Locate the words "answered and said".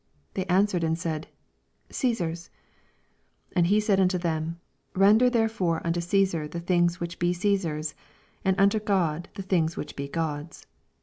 0.45-1.27